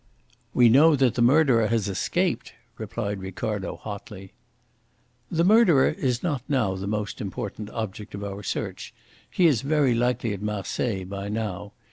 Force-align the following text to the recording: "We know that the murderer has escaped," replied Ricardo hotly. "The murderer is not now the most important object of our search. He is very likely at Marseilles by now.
"We 0.55 0.67
know 0.67 0.95
that 0.95 1.13
the 1.13 1.21
murderer 1.21 1.67
has 1.67 1.87
escaped," 1.87 2.53
replied 2.79 3.19
Ricardo 3.21 3.75
hotly. 3.75 4.31
"The 5.29 5.43
murderer 5.43 5.89
is 5.89 6.23
not 6.23 6.41
now 6.49 6.73
the 6.73 6.87
most 6.87 7.21
important 7.21 7.69
object 7.69 8.15
of 8.15 8.23
our 8.23 8.41
search. 8.41 8.95
He 9.29 9.45
is 9.45 9.61
very 9.61 9.93
likely 9.93 10.33
at 10.33 10.41
Marseilles 10.41 11.05
by 11.05 11.29
now. 11.29 11.73